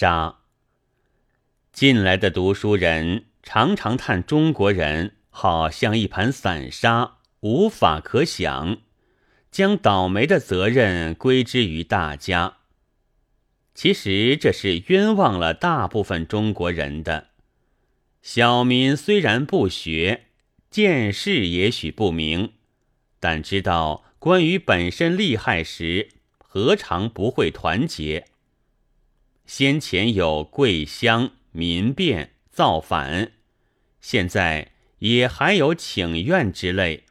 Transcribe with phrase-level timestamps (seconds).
[0.00, 0.36] 杀。
[1.74, 8.78] 近来的读书人常常叹中国人好像一盘散沙，无法可想，
[9.50, 12.54] 将倒霉的责任归之于大家。
[13.74, 17.26] 其实这是冤枉了大部分中国人的。
[18.22, 20.28] 小民虽然不学，
[20.70, 22.54] 见识也许不明，
[23.18, 26.08] 但知道关于本身利害时，
[26.38, 28.28] 何尝不会团结？
[29.52, 31.32] 先前有桂乡。
[31.50, 33.32] 民变造反，
[34.00, 37.02] 现在也还有请愿之类。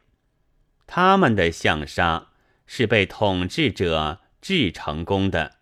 [0.86, 2.28] 他们的相杀
[2.66, 5.56] 是被统治者治成功的，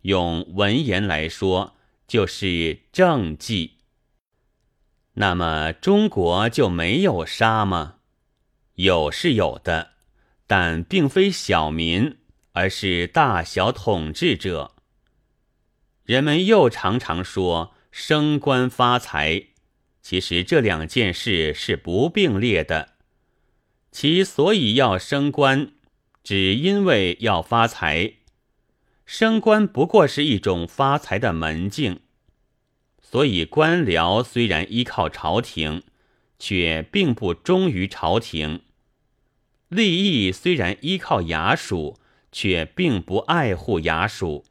[0.00, 1.76] 用文言来说
[2.08, 3.76] 就是政绩。
[5.12, 7.98] 那么中国就没有杀吗？
[8.74, 9.92] 有是有的，
[10.48, 12.18] 但并非小民，
[12.50, 14.72] 而是大小统治者。
[16.06, 17.74] 人们又常常说。
[17.90, 19.44] 升官发财，
[20.02, 22.90] 其实这两件事是不并列的。
[23.90, 25.72] 其所以要升官，
[26.22, 28.16] 只因为要发财。
[29.06, 32.00] 升官不过是一种发财的门径。
[33.00, 35.84] 所以官僚虽然依靠朝廷，
[36.38, 38.58] 却并不忠于朝廷；
[39.68, 41.98] 利益虽然依靠衙署，
[42.30, 44.44] 却并不爱护衙署。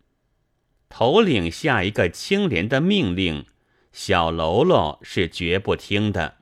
[0.97, 3.47] 头领下一个清廉的命令，
[3.91, 6.37] 小喽啰是绝不听的。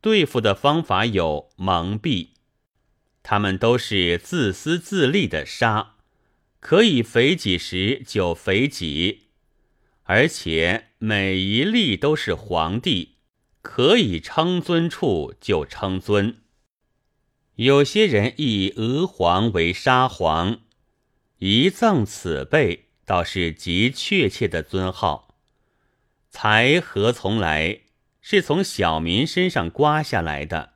[0.00, 2.30] 对付的方法有蒙蔽，
[3.22, 5.94] 他们都是自私自利的杀，
[6.58, 9.28] 可以肥己时就肥己，
[10.02, 13.18] 而且每一例都是皇帝，
[13.62, 16.38] 可以称尊处就称尊。
[17.54, 20.62] 有些人以娥皇为沙皇，
[21.38, 22.87] 一赠此辈。
[23.08, 25.34] 倒是极确切的尊号，
[26.28, 27.80] 财何从来？
[28.20, 30.74] 是从小民身上刮下来的。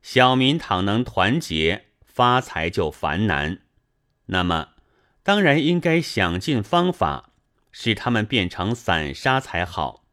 [0.00, 3.58] 小民倘能团结，发财就繁难。
[4.28, 4.70] 那么，
[5.22, 7.28] 当然应该想尽方法，
[7.70, 10.06] 使他们变成散沙才好。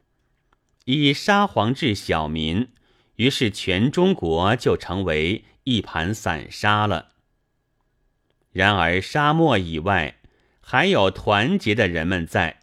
[0.84, 2.68] 以沙皇治小民，
[3.16, 7.14] 于是全中国就成为一盘散沙了。
[8.52, 10.17] 然而沙漠以外。
[10.70, 12.60] 还有团结的人们在，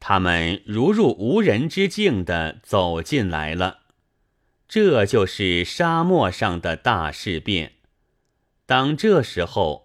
[0.00, 3.82] 他们如入无人之境的走进来了。
[4.66, 7.74] 这就是沙漠上的大事变。
[8.66, 9.84] 当这时候，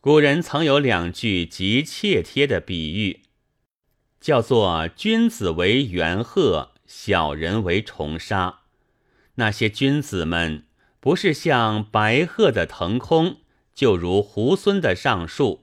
[0.00, 3.20] 古人曾有两句极切贴的比喻，
[4.20, 8.62] 叫做“君子为元鹤，小人为虫沙”。
[9.36, 10.64] 那些君子们，
[10.98, 13.36] 不是像白鹤的腾空，
[13.72, 15.60] 就如猢狲的上树。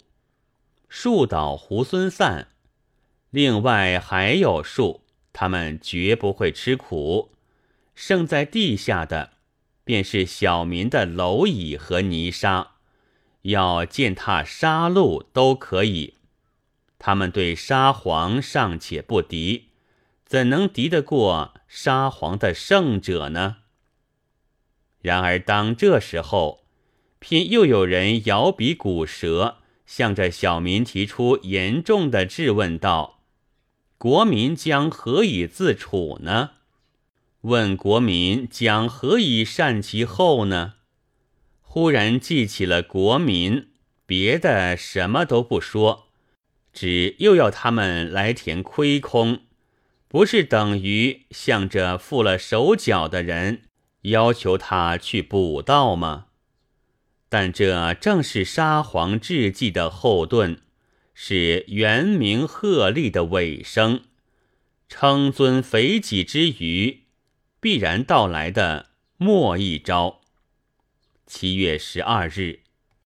[0.93, 2.49] 树倒猢狲散，
[3.29, 7.31] 另外还有树，他们绝不会吃苦。
[7.95, 9.31] 剩在地下的，
[9.85, 12.71] 便是小民的蝼蚁和泥沙，
[13.43, 16.15] 要践踏沙路都可以。
[16.99, 19.69] 他们对沙皇尚且不敌，
[20.25, 23.59] 怎能敌得过沙皇的圣者呢？
[24.99, 26.65] 然而当这时候，
[27.19, 29.59] 偏又有人摇笔鼓舌。
[29.85, 33.21] 向着小民提出严重的质问道
[33.97, 36.51] ：“国民将何以自处呢？
[37.41, 40.73] 问国民将何以善其后呢？”
[41.61, 43.69] 忽然记起了国民，
[44.05, 46.09] 别的什么都不说，
[46.73, 49.39] 只又要他们来填亏空，
[50.09, 53.63] 不是等于向着负了手脚的人
[54.01, 56.25] 要求他去补刀吗？
[57.33, 60.57] 但这正是沙皇治计的后盾，
[61.13, 64.01] 是元明鹤立的尾声。
[64.89, 67.03] 称尊肥己之余，
[67.61, 70.19] 必然到来的末一招。
[71.25, 72.63] 七月十二日。